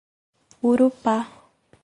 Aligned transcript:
Urupá 0.69 1.15